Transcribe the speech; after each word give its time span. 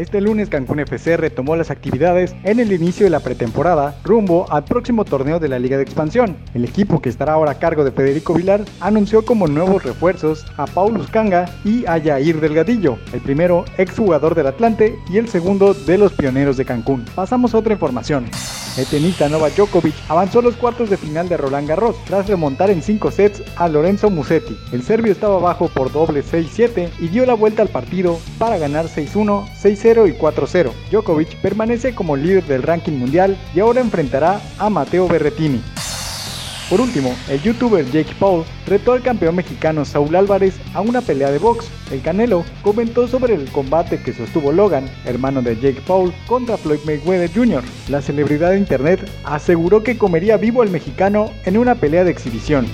Este 0.00 0.22
lunes 0.22 0.48
Cancún 0.48 0.80
FC 0.80 1.18
retomó 1.18 1.56
las 1.56 1.70
actividades 1.70 2.34
en 2.44 2.58
el 2.58 2.72
inicio 2.72 3.04
de 3.04 3.10
la 3.10 3.20
pretemporada 3.20 4.00
rumbo 4.02 4.50
al 4.50 4.64
próximo 4.64 5.04
torneo 5.04 5.38
de 5.38 5.48
la 5.48 5.58
Liga 5.58 5.76
de 5.76 5.82
Expansión. 5.82 6.38
El 6.54 6.64
equipo 6.64 7.02
que 7.02 7.10
estará 7.10 7.34
ahora 7.34 7.50
a 7.50 7.58
cargo 7.58 7.84
de 7.84 7.92
Federico 7.92 8.32
Vilar 8.32 8.64
anunció 8.80 9.26
como 9.26 9.46
nuevos 9.46 9.84
refuerzos 9.84 10.46
a 10.56 10.64
Paulus 10.64 11.10
Kanga 11.10 11.54
y 11.66 11.84
a 11.84 11.98
Yair 11.98 12.40
Delgadillo, 12.40 12.96
el 13.12 13.20
primero 13.20 13.66
exjugador 13.76 14.34
del 14.34 14.46
Atlante 14.46 14.98
y 15.10 15.18
el 15.18 15.28
segundo 15.28 15.74
de 15.74 15.98
los 15.98 16.14
pioneros 16.14 16.56
de 16.56 16.64
Cancún. 16.64 17.04
Pasamos 17.14 17.54
a 17.54 17.58
otra 17.58 17.74
información. 17.74 18.24
El 18.76 18.86
tenista 18.86 19.28
Novak 19.28 19.56
Djokovic 19.56 19.94
avanzó 20.08 20.38
a 20.38 20.42
los 20.42 20.56
cuartos 20.56 20.88
de 20.88 20.96
final 20.96 21.28
de 21.28 21.36
Roland 21.36 21.68
Garros 21.68 21.96
tras 22.04 22.28
remontar 22.28 22.70
en 22.70 22.82
5 22.82 23.10
sets 23.10 23.42
a 23.56 23.68
Lorenzo 23.68 24.10
Musetti. 24.10 24.56
El 24.72 24.82
serbio 24.82 25.12
estaba 25.12 25.36
abajo 25.36 25.68
por 25.68 25.90
doble 25.90 26.22
6-7 26.22 26.88
y 27.00 27.08
dio 27.08 27.26
la 27.26 27.34
vuelta 27.34 27.62
al 27.62 27.68
partido 27.68 28.18
para 28.38 28.58
ganar 28.58 28.86
6-1, 28.86 29.48
6-0 29.60 30.08
y 30.08 30.18
4-0. 30.18 30.70
Djokovic 30.90 31.36
permanece 31.40 31.94
como 31.94 32.16
líder 32.16 32.44
del 32.44 32.62
ranking 32.62 32.92
mundial 32.92 33.36
y 33.54 33.60
ahora 33.60 33.80
enfrentará 33.80 34.40
a 34.58 34.70
Mateo 34.70 35.08
Berretini. 35.08 35.60
Por 36.70 36.80
último, 36.80 37.16
el 37.28 37.42
youtuber 37.42 37.84
Jake 37.86 38.14
Paul 38.20 38.44
retó 38.64 38.92
al 38.92 39.02
campeón 39.02 39.34
mexicano 39.34 39.84
Saúl 39.84 40.14
Álvarez 40.14 40.54
a 40.72 40.80
una 40.80 41.00
pelea 41.00 41.32
de 41.32 41.38
box. 41.38 41.68
El 41.90 42.00
Canelo 42.00 42.44
comentó 42.62 43.08
sobre 43.08 43.34
el 43.34 43.50
combate 43.50 44.00
que 44.00 44.12
sostuvo 44.12 44.52
Logan, 44.52 44.88
hermano 45.04 45.42
de 45.42 45.56
Jake 45.56 45.82
Paul, 45.84 46.14
contra 46.28 46.56
Floyd 46.56 46.78
Mayweather 46.86 47.28
Jr. 47.34 47.64
La 47.88 48.00
celebridad 48.00 48.52
de 48.52 48.58
internet 48.58 49.00
aseguró 49.24 49.82
que 49.82 49.98
comería 49.98 50.36
vivo 50.36 50.62
al 50.62 50.70
mexicano 50.70 51.32
en 51.44 51.58
una 51.58 51.74
pelea 51.74 52.04
de 52.04 52.12
exhibición. 52.12 52.68